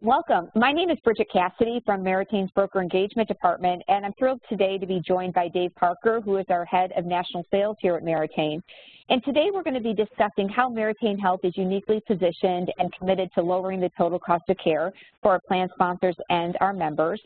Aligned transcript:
Welcome. 0.00 0.48
My 0.54 0.70
name 0.70 0.90
is 0.90 0.98
Bridget 1.02 1.26
Cassidy 1.32 1.82
from 1.84 2.04
Meritain's 2.04 2.52
Broker 2.52 2.80
Engagement 2.80 3.26
Department, 3.26 3.82
and 3.88 4.06
I'm 4.06 4.12
thrilled 4.16 4.40
today 4.48 4.78
to 4.78 4.86
be 4.86 5.02
joined 5.04 5.34
by 5.34 5.48
Dave 5.48 5.74
Parker, 5.74 6.20
who 6.20 6.36
is 6.36 6.46
our 6.50 6.64
Head 6.66 6.92
of 6.96 7.04
National 7.04 7.44
Sales 7.50 7.76
here 7.80 7.96
at 7.96 8.04
Meritain. 8.04 8.62
And 9.08 9.24
today 9.24 9.48
we're 9.52 9.64
going 9.64 9.74
to 9.74 9.80
be 9.80 9.94
discussing 9.94 10.48
how 10.48 10.70
Meritain 10.70 11.18
Health 11.18 11.40
is 11.42 11.56
uniquely 11.56 12.00
positioned 12.06 12.72
and 12.78 12.92
committed 12.96 13.28
to 13.34 13.42
lowering 13.42 13.80
the 13.80 13.90
total 13.98 14.20
cost 14.20 14.44
of 14.48 14.56
care 14.62 14.92
for 15.20 15.32
our 15.32 15.40
plan 15.40 15.68
sponsors 15.74 16.14
and 16.30 16.56
our 16.60 16.72
members. 16.72 17.20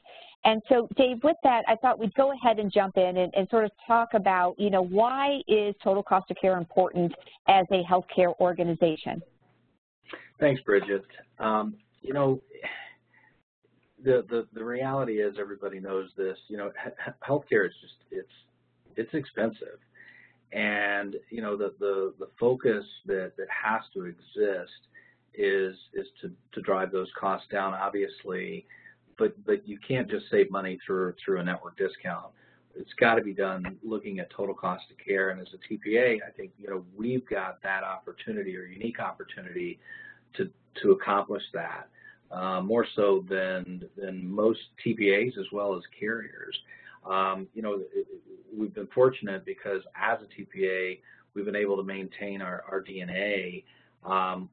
And 0.46 0.62
so, 0.70 0.88
Dave, 0.96 1.22
with 1.22 1.36
that, 1.42 1.64
I 1.68 1.76
thought 1.76 1.98
we'd 1.98 2.14
go 2.14 2.32
ahead 2.32 2.58
and 2.58 2.72
jump 2.72 2.96
in 2.96 3.18
and, 3.18 3.34
and, 3.36 3.46
sort 3.50 3.66
of 3.66 3.70
talk 3.86 4.14
about, 4.14 4.58
you 4.58 4.70
know, 4.70 4.82
why 4.82 5.42
is 5.46 5.74
total 5.84 6.02
cost 6.02 6.30
of 6.30 6.38
care 6.40 6.56
important 6.56 7.12
as 7.48 7.66
a 7.70 7.82
healthcare 7.82 8.32
organization? 8.40 9.20
Thanks, 10.40 10.62
Bridget. 10.62 11.04
Um, 11.38 11.76
you 12.02 12.12
know, 12.12 12.40
the, 14.04 14.24
the 14.28 14.46
the 14.52 14.64
reality 14.64 15.22
is 15.22 15.36
everybody 15.38 15.80
knows 15.80 16.10
this. 16.16 16.36
You 16.48 16.56
know, 16.56 16.72
healthcare 17.26 17.66
is 17.66 17.72
just 17.80 17.94
it's 18.10 18.32
it's 18.96 19.14
expensive, 19.14 19.78
and 20.52 21.16
you 21.30 21.40
know 21.40 21.56
the 21.56 21.72
the 21.78 22.12
the 22.18 22.28
focus 22.38 22.84
that 23.06 23.32
that 23.36 23.46
has 23.48 23.82
to 23.94 24.04
exist 24.04 24.88
is 25.34 25.76
is 25.94 26.06
to 26.20 26.32
to 26.52 26.60
drive 26.62 26.90
those 26.90 27.08
costs 27.18 27.46
down, 27.50 27.74
obviously, 27.74 28.66
but 29.18 29.34
but 29.46 29.66
you 29.66 29.78
can't 29.86 30.10
just 30.10 30.26
save 30.30 30.50
money 30.50 30.78
through 30.84 31.14
through 31.24 31.40
a 31.40 31.44
network 31.44 31.76
discount. 31.76 32.26
It's 32.74 32.92
got 32.98 33.16
to 33.16 33.22
be 33.22 33.34
done 33.34 33.76
looking 33.84 34.18
at 34.18 34.30
total 34.30 34.54
cost 34.54 34.84
of 34.90 34.96
care, 34.98 35.30
and 35.30 35.40
as 35.40 35.48
a 35.54 35.72
TPA, 35.72 36.18
I 36.26 36.30
think 36.36 36.50
you 36.58 36.68
know 36.68 36.84
we've 36.96 37.26
got 37.28 37.62
that 37.62 37.84
opportunity 37.84 38.56
or 38.56 38.64
unique 38.64 38.98
opportunity 38.98 39.78
to 40.36 40.50
to 40.82 40.92
accomplish 40.92 41.42
that 41.52 41.88
uh, 42.30 42.60
more 42.60 42.86
so 42.96 43.24
than 43.28 43.84
than 43.96 44.28
most 44.28 44.60
TPAs 44.84 45.38
as 45.38 45.46
well 45.52 45.76
as 45.76 45.82
carriers. 45.98 46.58
Um, 47.04 47.48
you 47.54 47.62
know, 47.62 47.80
it, 47.94 48.06
we've 48.56 48.74
been 48.74 48.88
fortunate 48.94 49.44
because 49.44 49.82
as 49.96 50.18
a 50.20 50.40
TPA, 50.40 51.00
we've 51.34 51.44
been 51.44 51.56
able 51.56 51.76
to 51.76 51.82
maintain 51.82 52.42
our, 52.42 52.64
our 52.70 52.82
DNA, 52.82 53.64
um, 54.04 54.48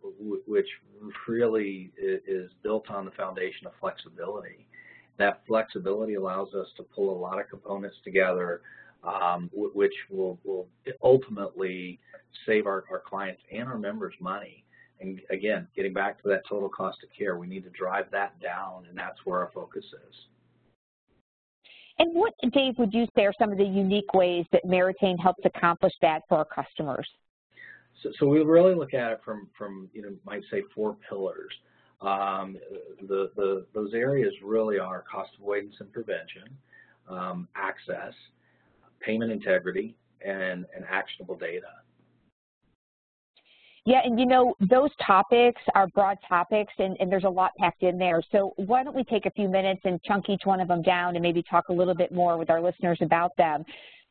which 0.47 0.67
really 1.27 1.91
is 1.97 2.49
built 2.63 2.89
on 2.89 3.05
the 3.05 3.11
foundation 3.11 3.67
of 3.67 3.73
flexibility. 3.79 4.67
That 5.17 5.41
flexibility 5.47 6.15
allows 6.15 6.53
us 6.53 6.67
to 6.77 6.83
pull 6.83 7.15
a 7.15 7.19
lot 7.19 7.39
of 7.39 7.49
components 7.49 7.97
together, 8.03 8.61
um, 9.03 9.49
which 9.53 9.93
will, 10.09 10.39
will 10.43 10.67
ultimately 11.03 11.99
save 12.45 12.67
our, 12.67 12.85
our 12.89 13.01
clients 13.05 13.41
and 13.51 13.67
our 13.67 13.77
members 13.77 14.13
money. 14.19 14.63
And 15.01 15.21
again, 15.29 15.67
getting 15.75 15.93
back 15.93 16.21
to 16.21 16.29
that 16.29 16.41
total 16.47 16.69
cost 16.69 16.97
of 17.03 17.09
care, 17.17 17.37
we 17.37 17.47
need 17.47 17.63
to 17.63 17.69
drive 17.69 18.05
that 18.11 18.39
down, 18.41 18.85
and 18.89 18.97
that's 18.97 19.17
where 19.25 19.39
our 19.39 19.51
focus 19.53 19.85
is. 19.85 20.15
And 21.99 22.13
what, 22.13 22.33
Dave, 22.53 22.77
would 22.77 22.93
you 22.93 23.05
say 23.15 23.25
are 23.25 23.33
some 23.37 23.51
of 23.51 23.57
the 23.57 23.65
unique 23.65 24.13
ways 24.13 24.45
that 24.51 24.63
Meritain 24.65 25.19
helps 25.19 25.43
accomplish 25.45 25.93
that 26.01 26.21
for 26.29 26.37
our 26.37 26.45
customers? 26.45 27.07
So, 28.01 28.09
so 28.19 28.25
we 28.25 28.39
really 28.39 28.73
look 28.73 28.93
at 28.93 29.11
it 29.11 29.21
from, 29.23 29.49
from 29.57 29.89
you 29.93 30.01
know, 30.01 30.09
might 30.25 30.43
say 30.49 30.63
four 30.73 30.95
pillars. 31.09 31.51
Um, 32.01 32.57
the, 33.01 33.31
the, 33.35 33.65
those 33.73 33.93
areas 33.93 34.33
really 34.41 34.79
are 34.79 35.03
cost 35.11 35.31
avoidance 35.37 35.75
and 35.81 35.91
prevention, 35.91 36.43
um, 37.09 37.49
access, 37.55 38.13
payment 39.01 39.31
integrity, 39.31 39.97
and, 40.25 40.65
and 40.73 40.85
actionable 40.89 41.35
data. 41.35 41.67
Yeah, 43.89 44.01
and 44.03 44.19
you 44.19 44.27
know, 44.27 44.53
those 44.69 44.91
topics 45.03 45.59
are 45.73 45.87
broad 45.87 46.19
topics 46.27 46.71
and, 46.77 46.95
and, 46.99 47.11
there's 47.11 47.23
a 47.23 47.29
lot 47.29 47.53
packed 47.57 47.81
in 47.81 47.97
there. 47.97 48.21
So 48.31 48.53
why 48.57 48.83
don't 48.83 48.95
we 48.95 49.03
take 49.03 49.25
a 49.25 49.31
few 49.31 49.49
minutes 49.49 49.81
and 49.83 49.99
chunk 50.03 50.29
each 50.29 50.43
one 50.43 50.59
of 50.59 50.67
them 50.67 50.83
down 50.83 51.15
and 51.15 51.23
maybe 51.23 51.41
talk 51.41 51.69
a 51.69 51.73
little 51.73 51.95
bit 51.95 52.11
more 52.11 52.37
with 52.37 52.51
our 52.51 52.61
listeners 52.61 52.99
about 53.01 53.35
them. 53.37 53.65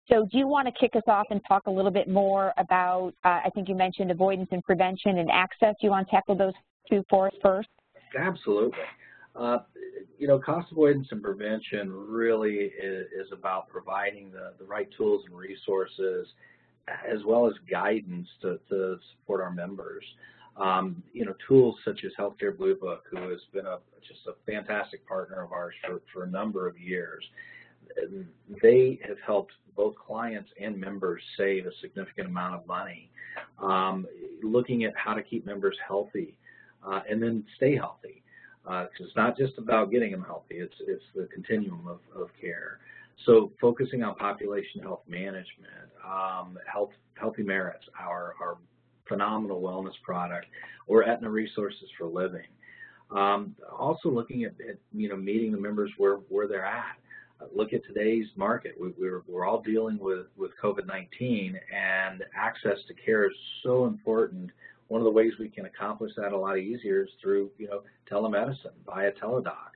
So 0.09 0.27
do 0.33 0.37
you 0.37 0.49
want 0.49 0.67
to 0.67 0.73
kick 0.73 0.97
us 0.97 1.05
off 1.07 1.29
and 1.31 1.41
talk 1.47 1.69
a 1.69 1.71
little 1.71 1.93
bit 1.93 2.09
more 2.09 2.53
about, 2.59 3.13
uh, 3.25 3.39
I 3.45 3.51
think 3.55 3.69
you 3.69 3.77
mentioned 3.77 4.11
avoidance 4.11 4.49
and 4.51 4.65
prevention 4.65 5.19
and 5.19 5.31
access. 5.31 5.77
Do 5.81 5.87
you 5.87 5.91
want 5.93 6.09
to 6.09 6.11
tackle 6.11 6.35
those 6.35 6.55
two 6.91 7.05
for 7.09 7.29
us 7.29 7.35
first? 7.41 7.69
Absolutely. 8.19 8.81
Uh, 9.37 9.59
you 10.19 10.27
know, 10.27 10.41
cost 10.41 10.73
avoidance 10.73 11.07
and 11.13 11.23
prevention 11.23 11.93
really 11.93 12.73
is, 12.83 13.07
is 13.13 13.31
about 13.31 13.69
providing 13.69 14.33
the, 14.33 14.55
the 14.59 14.65
right 14.65 14.89
tools 14.97 15.23
and 15.29 15.39
resources 15.39 16.27
as 17.11 17.25
well 17.25 17.47
as 17.47 17.55
guidance 17.71 18.29
to, 18.43 18.59
to 18.69 18.99
support 19.13 19.41
our 19.41 19.51
members. 19.51 20.05
Um, 20.57 21.03
you 21.13 21.25
know, 21.25 21.35
tools 21.47 21.77
such 21.85 22.01
as 22.05 22.13
Healthcare 22.19 22.57
Blue 22.57 22.75
Book, 22.75 23.05
who 23.11 23.29
has 23.29 23.41
been 23.53 23.67
a 23.67 23.79
just 24.07 24.21
a 24.27 24.33
fantastic 24.51 25.07
partner 25.07 25.43
of 25.43 25.53
ours 25.53 25.75
for, 25.87 26.01
for 26.13 26.25
a 26.25 26.27
number 26.27 26.67
of 26.67 26.79
years. 26.79 27.25
They 28.63 28.99
have 29.07 29.19
helped 29.25 29.53
both 29.77 29.95
clients 29.97 30.51
and 30.61 30.79
members 30.79 31.23
save 31.37 31.67
a 31.67 31.71
significant 31.81 32.27
amount 32.29 32.55
of 32.55 32.67
money. 32.67 33.11
Um, 33.63 34.07
looking 34.43 34.85
at 34.85 34.93
how 34.97 35.15
to 35.15 35.23
keep 35.23 35.47
members 35.47 35.77
healthy 35.87 36.37
uh, 36.85 37.01
and 37.09 37.23
then 37.23 37.45
stay 37.57 37.77
healthy. 37.77 38.23
Uh, 38.69 38.87
it's 38.99 39.17
not 39.17 39.37
just 39.37 39.57
about 39.57 39.91
getting 39.91 40.11
them 40.11 40.23
healthy, 40.23 40.57
it's, 40.57 40.75
it's 40.81 41.05
the 41.15 41.27
continuum 41.33 41.87
of, 41.87 42.01
of 42.21 42.29
care. 42.41 42.79
So 43.27 43.53
focusing 43.61 44.03
on 44.03 44.15
population 44.15 44.81
health 44.83 45.03
management, 45.09 45.91
um, 46.05 46.59
health, 46.71 46.91
Healthy 47.15 47.43
Merits, 47.43 47.85
our, 48.01 48.35
our 48.41 48.59
phenomenal 49.09 49.61
wellness 49.61 50.01
product, 50.05 50.47
or 50.87 51.03
Aetna 51.05 51.29
Resources 51.29 51.89
for 51.99 52.07
Living. 52.07 52.47
Um, 53.11 53.57
also 53.77 54.11
looking 54.11 54.45
at, 54.45 54.53
at, 54.69 54.77
you 54.93 55.09
know 55.09 55.17
meeting 55.17 55.51
the 55.51 55.59
members 55.59 55.91
where, 55.97 56.17
where 56.29 56.47
they're 56.47 56.65
at. 56.65 56.97
Look 57.55 57.73
at 57.73 57.85
today's 57.85 58.27
market. 58.37 58.75
We, 58.81 58.93
we're, 58.99 59.23
we're 59.27 59.47
all 59.47 59.63
dealing 59.63 59.99
with, 59.99 60.27
with 60.37 60.51
COVID-19 60.63 61.55
and 61.75 62.25
access 62.37 62.79
to 62.89 62.95
care 62.95 63.27
is 63.27 63.37
so 63.63 63.87
important. 63.87 64.51
One 64.89 65.01
of 65.01 65.05
the 65.05 65.11
ways 65.11 65.33
we 65.39 65.49
can 65.49 65.67
accomplish 65.67 66.13
that 66.17 66.33
a 66.33 66.37
lot 66.37 66.59
easier 66.59 67.05
is 67.05 67.11
through 67.23 67.51
you 67.59 67.69
know 67.69 67.83
telemedicine 68.11 68.75
via 68.87 69.13
Teladoc 69.13 69.73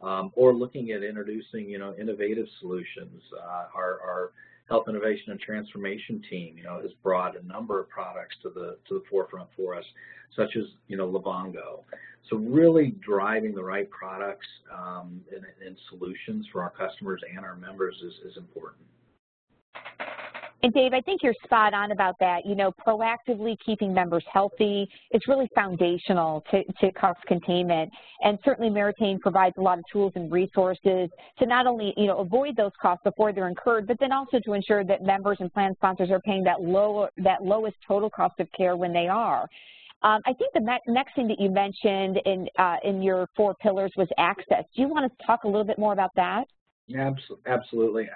um, 0.00 0.30
or 0.34 0.54
looking 0.54 0.90
at 0.90 1.02
introducing, 1.02 1.68
you 1.68 1.78
know, 1.78 1.94
innovative 1.98 2.46
solutions. 2.60 3.22
Uh, 3.36 3.66
our, 3.74 4.00
our, 4.02 4.32
health 4.68 4.88
innovation 4.88 5.30
and 5.30 5.40
transformation 5.40 6.22
team, 6.30 6.56
you 6.56 6.64
know, 6.64 6.80
has 6.80 6.90
brought 7.02 7.38
a 7.38 7.46
number 7.46 7.78
of 7.80 7.88
products 7.88 8.34
to 8.42 8.48
the 8.48 8.78
to 8.88 8.94
the 8.94 9.02
forefront 9.10 9.48
for 9.54 9.74
us, 9.74 9.84
such 10.34 10.56
as, 10.56 10.64
you 10.88 10.96
know, 10.96 11.06
Livongo. 11.06 11.82
So 12.30 12.38
really 12.38 12.94
driving 13.00 13.54
the 13.54 13.62
right 13.62 13.88
products 13.90 14.46
um, 14.72 15.20
and, 15.30 15.44
and, 15.64 15.76
solutions 15.90 16.46
for 16.50 16.62
our 16.62 16.70
customers 16.70 17.20
and 17.36 17.44
our 17.44 17.56
members 17.56 17.94
is, 18.02 18.30
is 18.30 18.38
important. 18.38 18.82
And 20.64 20.72
Dave, 20.72 20.94
I 20.94 21.02
think 21.02 21.22
you're 21.22 21.34
spot 21.44 21.74
on 21.74 21.92
about 21.92 22.14
that. 22.20 22.46
You 22.46 22.54
know, 22.54 22.72
proactively 22.86 23.54
keeping 23.66 23.92
members 23.92 24.24
healthy 24.32 24.88
is 25.10 25.20
really 25.28 25.46
foundational 25.54 26.42
to, 26.50 26.64
to 26.80 26.90
cost 26.92 27.20
containment. 27.26 27.92
And 28.22 28.38
certainly 28.46 28.70
Meritain 28.70 29.20
provides 29.20 29.54
a 29.58 29.60
lot 29.60 29.78
of 29.78 29.84
tools 29.92 30.12
and 30.14 30.32
resources 30.32 31.10
to 31.38 31.44
not 31.44 31.66
only, 31.66 31.92
you 31.98 32.06
know, 32.06 32.16
avoid 32.16 32.56
those 32.56 32.70
costs 32.80 33.02
before 33.04 33.30
they're 33.30 33.48
incurred, 33.48 33.86
but 33.86 33.98
then 34.00 34.10
also 34.10 34.40
to 34.42 34.54
ensure 34.54 34.84
that 34.84 35.02
members 35.02 35.36
and 35.40 35.52
plan 35.52 35.74
sponsors 35.74 36.10
are 36.10 36.20
paying 36.20 36.42
that, 36.44 36.62
low, 36.62 37.08
that 37.18 37.42
lowest 37.42 37.76
total 37.86 38.08
cost 38.08 38.40
of 38.40 38.48
care 38.56 38.74
when 38.74 38.94
they 38.94 39.06
are. 39.06 39.42
Um, 40.02 40.22
I 40.24 40.32
think 40.32 40.54
the 40.54 40.78
next 40.86 41.14
thing 41.14 41.28
that 41.28 41.38
you 41.38 41.50
mentioned 41.50 42.22
in, 42.24 42.48
uh, 42.58 42.76
in 42.84 43.02
your 43.02 43.28
four 43.36 43.54
pillars 43.56 43.92
was 43.98 44.08
access. 44.16 44.64
Do 44.74 44.80
you 44.80 44.88
want 44.88 45.12
to 45.12 45.26
talk 45.26 45.44
a 45.44 45.46
little 45.46 45.64
bit 45.64 45.78
more 45.78 45.92
about 45.92 46.12
that? 46.16 46.44
Yeah, 46.86 47.10
absolutely 47.44 48.08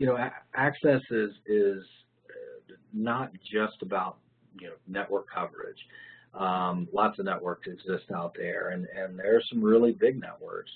you 0.00 0.06
know, 0.06 0.16
access 0.54 1.02
is 1.10 1.30
is 1.46 1.84
not 2.92 3.32
just 3.52 3.82
about 3.82 4.16
you 4.58 4.68
know 4.68 4.74
network 4.88 5.26
coverage. 5.32 5.78
Um, 6.32 6.88
lots 6.92 7.18
of 7.18 7.26
networks 7.26 7.68
exist 7.68 8.10
out 8.14 8.34
there, 8.36 8.70
and 8.70 8.88
and 8.96 9.18
there 9.18 9.36
are 9.36 9.42
some 9.50 9.62
really 9.62 9.92
big 9.92 10.18
networks. 10.18 10.70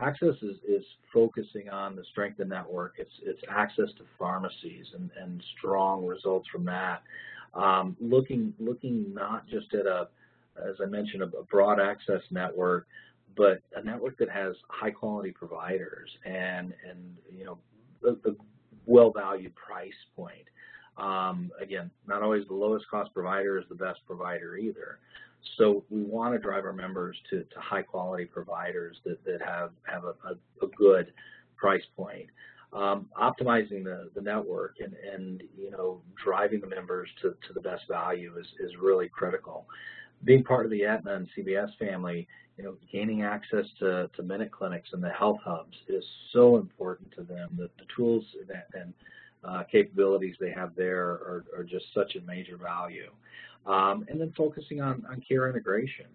Access 0.00 0.36
is, 0.42 0.56
is 0.66 0.84
focusing 1.12 1.68
on 1.68 1.96
the 1.96 2.04
strength 2.12 2.38
of 2.38 2.46
network. 2.46 2.94
It's 2.98 3.10
it's 3.20 3.40
access 3.50 3.88
to 3.98 4.04
pharmacies 4.16 4.86
and, 4.94 5.10
and 5.20 5.42
strong 5.58 6.06
results 6.06 6.48
from 6.48 6.64
that. 6.66 7.02
Um, 7.54 7.96
looking 8.00 8.54
looking 8.60 9.12
not 9.12 9.48
just 9.48 9.74
at 9.74 9.86
a 9.86 10.08
as 10.56 10.76
I 10.80 10.86
mentioned, 10.86 11.22
a, 11.22 11.36
a 11.36 11.42
broad 11.50 11.80
access 11.80 12.22
network, 12.30 12.86
but 13.36 13.60
a 13.74 13.82
network 13.82 14.18
that 14.18 14.30
has 14.30 14.54
high 14.68 14.92
quality 14.92 15.32
providers 15.32 16.10
and 16.24 16.72
and 16.88 17.16
you 17.36 17.44
know 17.44 17.58
the, 18.02 18.16
the 18.22 18.36
well-valued 18.88 19.54
price 19.54 19.92
point. 20.16 20.46
Um, 20.96 21.52
again, 21.60 21.90
not 22.06 22.22
always 22.22 22.46
the 22.48 22.54
lowest 22.54 22.86
cost 22.90 23.14
provider 23.14 23.58
is 23.58 23.64
the 23.68 23.76
best 23.76 24.00
provider 24.06 24.56
either. 24.56 24.98
So 25.56 25.84
we 25.90 26.02
want 26.02 26.34
to 26.34 26.40
drive 26.40 26.64
our 26.64 26.72
members 26.72 27.16
to, 27.30 27.44
to 27.44 27.60
high 27.60 27.82
quality 27.82 28.24
providers 28.24 28.96
that, 29.04 29.24
that 29.24 29.40
have, 29.40 29.70
have 29.84 30.04
a, 30.04 30.14
a, 30.26 30.66
a 30.66 30.68
good 30.76 31.12
price 31.56 31.84
point. 31.96 32.26
Um, 32.72 33.06
optimizing 33.18 33.84
the, 33.84 34.10
the 34.14 34.20
network 34.20 34.76
and, 34.80 34.94
and 34.94 35.42
you 35.56 35.70
know 35.70 36.02
driving 36.22 36.60
the 36.60 36.66
members 36.66 37.08
to, 37.22 37.30
to 37.46 37.54
the 37.54 37.60
best 37.60 37.84
value 37.88 38.34
is, 38.38 38.46
is 38.60 38.76
really 38.78 39.08
critical. 39.08 39.66
Being 40.24 40.44
part 40.44 40.64
of 40.64 40.70
the 40.70 40.84
Aetna 40.84 41.14
and 41.14 41.28
CVS 41.36 41.76
family, 41.78 42.26
you 42.56 42.64
know, 42.64 42.74
gaining 42.90 43.22
access 43.22 43.66
to, 43.78 44.10
to 44.16 44.22
minute 44.22 44.50
clinics 44.50 44.90
and 44.92 45.02
the 45.02 45.10
health 45.10 45.38
hubs 45.44 45.76
is 45.88 46.04
so 46.32 46.56
important 46.56 47.10
to 47.12 47.22
them. 47.22 47.48
The, 47.56 47.70
the 47.78 47.86
tools 47.94 48.24
that, 48.48 48.68
and 48.74 48.92
uh, 49.44 49.62
capabilities 49.70 50.34
they 50.40 50.50
have 50.50 50.74
there 50.74 51.06
are, 51.06 51.44
are, 51.56 51.62
just 51.62 51.86
such 51.94 52.16
a 52.16 52.20
major 52.22 52.56
value. 52.56 53.10
Um, 53.66 54.04
and 54.08 54.20
then 54.20 54.32
focusing 54.36 54.80
on, 54.80 55.04
on 55.08 55.22
care 55.26 55.48
integration, 55.48 56.06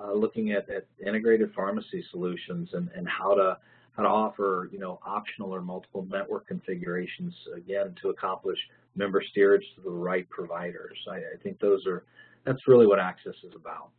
uh, 0.00 0.12
looking 0.12 0.52
at, 0.52 0.68
at, 0.70 0.86
integrated 1.04 1.52
pharmacy 1.54 2.04
solutions 2.12 2.68
and, 2.72 2.88
and 2.94 3.08
how 3.08 3.34
to 3.34 3.58
how 3.96 4.04
to 4.04 4.08
offer 4.08 4.68
you 4.70 4.78
know 4.78 5.00
optional 5.04 5.52
or 5.52 5.60
multiple 5.60 6.06
network 6.08 6.46
configurations 6.46 7.34
again 7.56 7.96
to 8.00 8.10
accomplish 8.10 8.58
member 8.94 9.20
steerage 9.30 9.64
to 9.74 9.80
the 9.82 9.90
right 9.90 10.28
providers. 10.30 10.96
I, 11.10 11.16
I 11.16 11.36
think 11.42 11.58
those 11.58 11.84
are 11.86 12.04
that's 12.48 12.66
really 12.66 12.86
what 12.86 12.98
Access 12.98 13.34
is 13.44 13.52
about. 13.54 13.90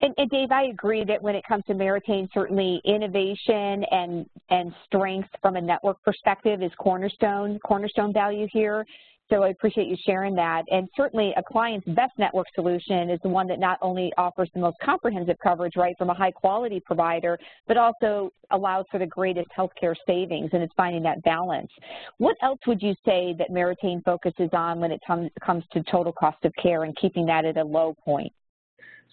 And, 0.00 0.14
and, 0.16 0.30
Dave, 0.30 0.52
I 0.52 0.64
agree 0.64 1.04
that 1.04 1.20
when 1.20 1.34
it 1.34 1.44
comes 1.46 1.64
to 1.66 1.74
Meritain, 1.74 2.28
certainly 2.32 2.80
innovation 2.84 3.84
and 3.90 4.26
and 4.48 4.72
strength 4.86 5.28
from 5.42 5.56
a 5.56 5.60
network 5.60 6.02
perspective 6.04 6.62
is 6.62 6.70
cornerstone 6.78 7.58
cornerstone 7.60 8.12
value 8.12 8.46
here. 8.52 8.86
So 9.30 9.42
I 9.42 9.50
appreciate 9.50 9.88
you 9.88 9.96
sharing 10.06 10.34
that. 10.36 10.62
And 10.70 10.88
certainly 10.96 11.34
a 11.36 11.42
client's 11.42 11.86
best 11.88 12.12
network 12.18 12.46
solution 12.54 13.10
is 13.10 13.20
the 13.22 13.28
one 13.28 13.46
that 13.48 13.58
not 13.58 13.78
only 13.82 14.10
offers 14.16 14.48
the 14.54 14.60
most 14.60 14.78
comprehensive 14.82 15.36
coverage, 15.42 15.74
right, 15.76 15.94
from 15.98 16.08
a 16.08 16.14
high 16.14 16.30
quality 16.30 16.80
provider, 16.80 17.38
but 17.66 17.76
also 17.76 18.32
allows 18.52 18.86
for 18.90 18.98
the 18.98 19.06
greatest 19.06 19.48
healthcare 19.56 19.94
savings, 20.06 20.48
and 20.54 20.62
it's 20.62 20.72
finding 20.76 21.02
that 21.02 21.22
balance. 21.24 21.70
What 22.16 22.36
else 22.42 22.60
would 22.66 22.80
you 22.80 22.94
say 23.04 23.34
that 23.38 23.50
Meritain 23.50 24.02
focuses 24.02 24.48
on 24.54 24.80
when 24.80 24.92
it 24.92 25.00
comes 25.44 25.64
to 25.72 25.82
total 25.90 26.12
cost 26.12 26.42
of 26.44 26.52
care 26.62 26.84
and 26.84 26.96
keeping 26.96 27.26
that 27.26 27.44
at 27.44 27.58
a 27.58 27.64
low 27.64 27.94
point? 28.02 28.32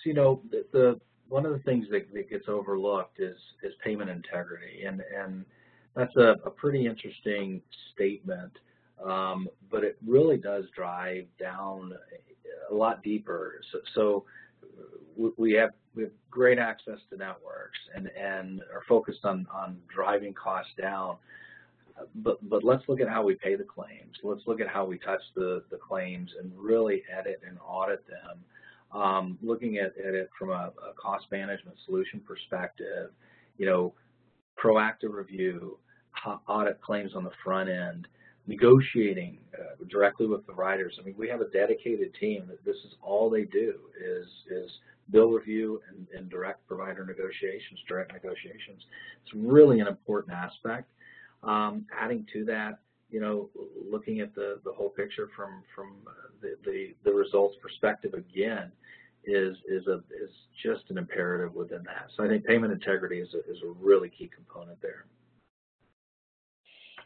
So, 0.03 0.09
you 0.09 0.13
know, 0.13 0.41
the, 0.51 0.65
the 0.71 0.99
one 1.27 1.45
of 1.45 1.53
the 1.53 1.59
things 1.59 1.87
that, 1.91 2.13
that, 2.13 2.29
gets 2.29 2.47
overlooked 2.47 3.19
is, 3.19 3.37
is 3.63 3.73
payment 3.83 4.09
integrity, 4.09 4.83
and, 4.85 5.01
and 5.17 5.43
that's 5.95 6.15
a, 6.17 6.35
a 6.45 6.49
pretty 6.51 6.85
interesting 6.85 7.61
statement 7.93 8.51
um, 9.03 9.49
but 9.69 9.83
it 9.83 9.97
really 10.05 10.37
does 10.37 10.65
drive 10.75 11.25
down 11.39 11.93
a 12.69 12.73
lot 12.73 13.03
deeper. 13.03 13.61
So, 13.71 13.79
so 13.93 14.25
we 15.37 15.53
have 15.53 15.71
we 15.95 16.03
have 16.03 16.11
great 16.29 16.59
access 16.59 16.99
to 17.09 17.17
networks 17.17 17.79
and 17.95 18.09
and 18.09 18.61
are 18.73 18.83
focused 18.87 19.25
on 19.25 19.47
on 19.53 19.77
driving 19.93 20.33
costs 20.33 20.71
down. 20.79 21.17
But 22.15 22.37
but 22.49 22.63
let's 22.63 22.83
look 22.87 22.99
at 22.99 23.07
how 23.07 23.23
we 23.23 23.35
pay 23.35 23.55
the 23.55 23.63
claims. 23.63 24.17
Let's 24.23 24.41
look 24.47 24.59
at 24.59 24.67
how 24.67 24.85
we 24.85 24.97
touch 24.97 25.21
the 25.35 25.63
the 25.71 25.77
claims 25.77 26.31
and 26.41 26.51
really 26.55 27.03
edit 27.11 27.41
and 27.47 27.57
audit 27.65 28.05
them. 28.07 28.39
Um, 28.95 29.37
looking 29.41 29.77
at, 29.77 29.91
at 29.97 30.13
it 30.13 30.29
from 30.39 30.51
a, 30.51 30.71
a 30.89 30.93
cost 30.95 31.25
management 31.29 31.75
solution 31.85 32.21
perspective, 32.21 33.11
you 33.57 33.65
know, 33.65 33.93
proactive 34.57 35.11
review, 35.11 35.77
audit 36.47 36.81
claims 36.81 37.11
on 37.13 37.25
the 37.25 37.31
front 37.43 37.69
end, 37.69 38.07
negotiating 38.47 39.37
uh, 39.53 39.83
directly 39.89 40.27
with 40.27 40.45
providers. 40.45 40.97
I 40.99 41.05
mean, 41.05 41.15
we 41.17 41.27
have 41.27 41.41
a 41.41 41.49
dedicated 41.49 42.13
team 42.19 42.45
that 42.47 42.63
this 42.63 42.77
is 42.87 42.93
all 43.01 43.29
they 43.29 43.43
do 43.43 43.73
is 43.99 44.27
is 44.49 44.71
bill 45.11 45.29
review 45.29 45.81
and, 45.89 46.07
and 46.17 46.29
direct 46.29 46.65
provider 46.67 47.05
negotiations, 47.05 47.79
direct 47.87 48.13
negotiations. 48.13 48.85
It's 49.23 49.33
really 49.35 49.79
an 49.81 49.87
important 49.87 50.35
aspect. 50.35 50.89
Um, 51.43 51.85
adding 51.95 52.25
to 52.33 52.45
that, 52.45 52.79
you 53.09 53.19
know, 53.19 53.49
looking 53.89 54.19
at 54.19 54.33
the, 54.35 54.59
the 54.63 54.71
whole 54.71 54.89
picture 54.89 55.29
from 55.35 55.63
from 55.73 55.93
the, 56.41 56.55
the, 56.65 56.95
the 57.03 57.11
results 57.11 57.55
perspective 57.61 58.13
again 58.13 58.71
is 59.23 59.55
is 59.67 59.87
a 59.87 59.97
is 60.23 60.29
just 60.63 60.83
an 60.89 60.97
imperative 60.97 61.53
within 61.53 61.83
that. 61.85 62.07
So 62.15 62.23
I 62.23 62.27
think 62.27 62.45
payment 62.45 62.73
integrity 62.73 63.19
is 63.19 63.29
a, 63.33 63.39
is 63.51 63.57
a 63.63 63.73
really 63.79 64.09
key 64.09 64.29
component 64.33 64.81
there. 64.81 65.05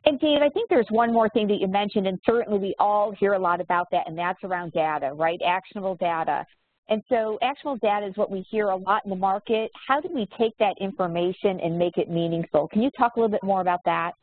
And 0.05 0.19
Dave, 0.19 0.41
I 0.41 0.49
think 0.49 0.69
there's 0.69 0.87
one 0.89 1.11
more 1.11 1.27
thing 1.29 1.47
that 1.47 1.59
you 1.59 1.67
mentioned, 1.67 2.07
and 2.07 2.17
certainly 2.25 2.57
we 2.57 2.75
all 2.79 3.11
hear 3.19 3.33
a 3.33 3.39
lot 3.39 3.59
about 3.59 3.87
that, 3.91 4.07
and 4.07 4.17
that's 4.17 4.41
around 4.43 4.71
data, 4.71 5.11
right? 5.13 5.39
Actionable 5.45 5.95
data. 5.95 6.45
And 6.87 7.03
so 7.09 7.37
actionable 7.41 7.77
data 7.77 8.07
is 8.07 8.15
what 8.15 8.31
we 8.31 8.43
hear 8.49 8.69
a 8.69 8.75
lot 8.75 9.03
in 9.03 9.09
the 9.09 9.15
market. 9.15 9.69
How 9.87 9.99
do 9.99 10.09
we 10.13 10.27
take 10.39 10.57
that 10.57 10.75
information 10.79 11.59
and 11.59 11.77
make 11.77 11.97
it 11.97 12.09
meaningful? 12.09 12.67
Can 12.69 12.81
you 12.81 12.89
talk 12.97 13.15
a 13.15 13.19
little 13.19 13.31
bit 13.31 13.43
more 13.43 13.61
about 13.61 13.81
that? 13.85 14.13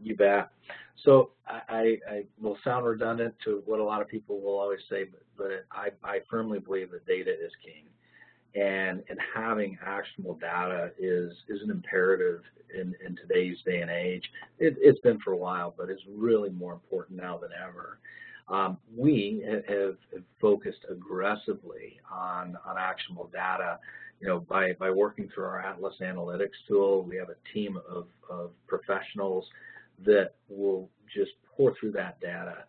You 0.00 0.16
bet. 0.16 0.50
So 1.04 1.30
I, 1.46 1.98
I 2.08 2.24
will 2.40 2.56
sound 2.64 2.86
redundant 2.86 3.34
to 3.44 3.62
what 3.66 3.80
a 3.80 3.84
lot 3.84 4.00
of 4.00 4.08
people 4.08 4.40
will 4.40 4.58
always 4.58 4.80
say, 4.88 5.04
but, 5.04 5.22
but 5.36 5.66
I, 5.70 5.90
I 6.02 6.20
firmly 6.30 6.60
believe 6.60 6.90
that 6.92 7.06
data 7.06 7.30
is 7.30 7.52
king 7.62 7.84
and 8.54 9.02
and 9.08 9.18
having 9.34 9.76
actionable 9.84 10.34
data 10.34 10.92
is 10.98 11.32
is 11.48 11.62
an 11.62 11.70
imperative 11.70 12.42
in 12.74 12.94
in 13.04 13.16
today's 13.16 13.56
day 13.64 13.80
and 13.80 13.90
age. 13.90 14.30
It, 14.58 14.76
has 14.84 14.98
been 15.00 15.18
for 15.20 15.32
a 15.32 15.36
while, 15.36 15.74
but 15.76 15.90
it's 15.90 16.02
really 16.08 16.50
more 16.50 16.72
important 16.72 17.20
now 17.20 17.36
than 17.38 17.50
ever. 17.52 17.98
Um, 18.48 18.78
we 18.94 19.44
have, 19.48 19.64
have, 19.66 19.96
focused 20.40 20.84
aggressively 20.90 21.98
on 22.12 22.58
on 22.66 22.76
actionable 22.78 23.30
data. 23.32 23.78
You 24.20 24.28
know, 24.28 24.40
by 24.40 24.72
by 24.74 24.90
working 24.90 25.30
through 25.34 25.44
our 25.44 25.60
Atlas 25.60 25.94
Analytics 26.00 26.50
tool, 26.68 27.02
we 27.02 27.16
have 27.16 27.30
a 27.30 27.54
team 27.54 27.78
of 27.88 28.06
of 28.28 28.50
professionals 28.66 29.46
that 30.04 30.34
will 30.48 30.90
just 31.14 31.32
pour 31.56 31.74
through 31.78 31.92
that 31.92 32.20
data 32.20 32.64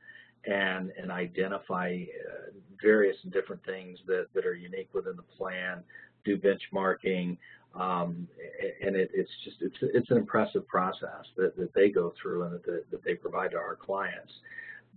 and, 0.46 0.92
and 1.02 1.12
identify 1.12 2.04
uh, 2.04 2.52
various 2.82 3.18
different 3.32 3.64
things 3.66 3.98
that, 4.08 4.28
that 4.34 4.46
are 4.46 4.54
unique 4.54 4.90
within 4.94 5.16
the 5.16 5.24
plan, 5.38 5.84
do 6.24 6.38
benchmarking, 6.38 7.38
um, 7.74 8.28
and 8.82 8.96
it, 8.96 9.10
it's 9.14 9.30
just 9.44 9.58
it's 9.60 9.76
it's 9.82 10.10
an 10.10 10.18
impressive 10.18 10.66
process 10.68 11.26
that, 11.36 11.58
that 11.58 11.74
they 11.74 11.90
go 11.90 12.14
through 12.22 12.44
and 12.44 12.54
that, 12.54 12.86
that 12.90 13.04
they 13.04 13.16
provide 13.16 13.52
to 13.52 13.58
our 13.58 13.76
clients. 13.76 14.32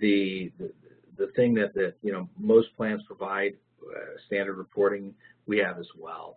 The, 0.00 0.52
the 0.58 0.72
the 1.16 1.32
thing 1.34 1.54
that 1.54 1.74
that 1.74 1.94
you 2.02 2.12
know 2.12 2.28
most 2.38 2.68
plans 2.76 3.02
provide 3.06 3.54
uh, 3.82 4.18
standard 4.26 4.56
reporting 4.56 5.14
we 5.46 5.58
have 5.58 5.78
as 5.78 5.88
well, 5.98 6.36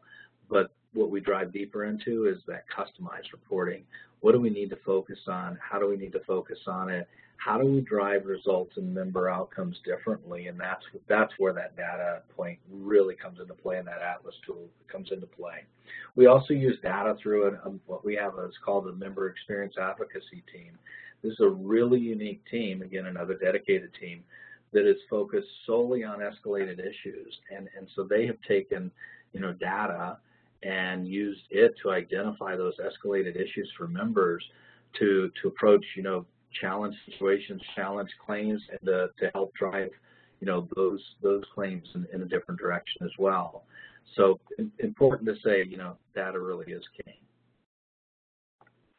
but 0.50 0.72
what 0.94 1.10
we 1.10 1.20
drive 1.20 1.54
deeper 1.54 1.86
into 1.86 2.26
is 2.26 2.38
that 2.48 2.66
customized 2.76 3.32
reporting. 3.32 3.84
What 4.22 4.34
do 4.34 4.40
we 4.40 4.50
need 4.50 4.70
to 4.70 4.78
focus 4.86 5.20
on? 5.28 5.58
How 5.62 5.80
do 5.80 5.88
we 5.90 5.98
need 5.98 6.12
to 6.14 6.20
focus 6.28 6.60
on 6.68 6.90
it? 6.90 7.08
how 7.44 7.58
do 7.58 7.66
we 7.66 7.82
drive 7.82 8.26
results 8.26 8.74
and 8.78 8.94
member 8.94 9.28
outcomes 9.28 9.76
differently? 9.84 10.48
And 10.48 10.60
that's 10.60 10.84
that's 11.08 11.34
where 11.40 11.54
that 11.54 11.76
data 11.76 12.22
point 12.36 12.60
really 12.70 13.16
comes 13.16 13.40
into 13.40 13.56
play, 13.56 13.78
and 13.78 13.88
that 13.88 14.02
Atlas 14.02 14.36
tool 14.46 14.68
comes 14.92 15.10
into 15.12 15.26
play. 15.26 15.64
We 16.16 16.28
also 16.28 16.54
use 16.54 16.78
data 16.84 17.16
through 17.22 17.48
an, 17.48 17.60
um, 17.66 17.82
what 17.88 18.06
we 18.06 18.16
have 18.16 18.34
is 18.48 18.54
called 18.64 18.86
the 18.86 18.92
Member 18.92 19.28
Experience 19.28 19.74
Advocacy 19.82 20.44
Team. 20.54 20.78
This 21.24 21.34
is 21.34 21.40
a 21.42 21.50
really 21.50 22.00
unique 22.00 22.42
team, 22.50 22.82
again, 22.82 23.06
another 23.06 23.36
dedicated 23.36 23.92
team 24.00 24.24
that 24.74 24.90
is 24.90 24.98
focused 25.10 25.48
solely 25.66 26.04
on 26.04 26.20
escalated 26.20 26.80
issues, 26.80 27.38
and 27.56 27.68
and 27.78 27.88
so 27.96 28.04
they 28.04 28.26
have 28.26 28.42
taken, 28.48 28.92
you 29.34 29.40
know, 29.40 29.54
data 29.54 30.18
and 30.64 31.08
used 31.08 31.42
it 31.50 31.74
to 31.82 31.92
identify 31.92 32.56
those 32.56 32.76
escalated 32.78 33.36
issues 33.36 33.70
for 33.78 33.88
members 33.88 34.44
to 35.00 35.32
to 35.42 35.48
approach, 35.48 35.84
you 35.96 36.04
know, 36.04 36.26
challenge 36.60 36.96
situations, 37.10 37.62
challenge 37.76 38.10
claims, 38.26 38.62
and 38.70 38.80
to, 38.86 39.10
to 39.20 39.32
help 39.34 39.54
drive, 39.56 39.90
you 40.40 40.48
know, 40.48 40.68
those 40.76 41.02
those 41.22 41.44
claims 41.54 41.88
in, 41.96 42.08
in 42.14 42.22
a 42.22 42.26
different 42.26 42.60
direction 42.60 43.04
as 43.04 43.12
well. 43.18 43.64
So 44.16 44.40
important 44.80 45.28
to 45.30 45.36
say, 45.44 45.66
you 45.70 45.78
know, 45.78 45.96
data 46.16 46.40
really 46.40 46.72
is 46.72 46.84
king. 47.04 47.16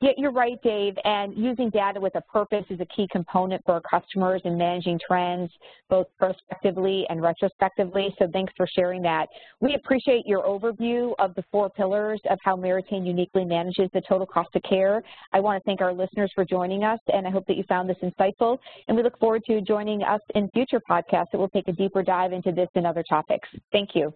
Yeah, 0.02 0.10
you're 0.16 0.32
right, 0.32 0.60
Dave. 0.64 0.96
And 1.04 1.32
using 1.36 1.70
data 1.70 2.00
with 2.00 2.16
a 2.16 2.20
purpose 2.22 2.64
is 2.70 2.80
a 2.80 2.86
key 2.86 3.06
component 3.12 3.62
for 3.64 3.74
our 3.74 3.80
customers 3.80 4.42
in 4.44 4.58
managing 4.58 4.98
trends, 5.06 5.48
both 5.88 6.08
prospectively 6.18 7.06
and 7.08 7.22
retrospectively. 7.22 8.12
So 8.18 8.26
thanks 8.32 8.52
for 8.56 8.66
sharing 8.66 9.00
that. 9.02 9.28
We 9.60 9.74
appreciate 9.74 10.26
your 10.26 10.42
overview 10.42 11.12
of 11.20 11.36
the 11.36 11.44
four 11.52 11.70
pillars 11.70 12.20
of 12.28 12.40
how 12.42 12.56
Meritain 12.56 13.06
uniquely 13.06 13.44
manages 13.44 13.90
the 13.94 14.02
total 14.08 14.26
cost 14.26 14.48
of 14.56 14.62
care. 14.64 15.04
I 15.32 15.38
want 15.38 15.62
to 15.62 15.64
thank 15.64 15.80
our 15.80 15.92
listeners 15.92 16.32
for 16.34 16.44
joining 16.44 16.82
us, 16.82 16.98
and 17.14 17.24
I 17.24 17.30
hope 17.30 17.46
that 17.46 17.56
you 17.56 17.62
found 17.68 17.88
this 17.88 17.96
insightful. 18.02 18.58
And 18.88 18.96
we 18.96 19.04
look 19.04 19.16
forward 19.20 19.44
to 19.46 19.60
joining 19.60 20.02
us 20.02 20.20
in 20.34 20.48
future 20.48 20.80
podcasts 20.90 21.30
that 21.30 21.38
will 21.38 21.50
take 21.50 21.68
a 21.68 21.72
deeper 21.72 22.02
dive 22.02 22.32
into 22.32 22.50
this 22.50 22.68
and 22.74 22.88
other 22.88 23.04
topics. 23.08 23.48
Thank 23.70 23.90
you. 23.94 24.12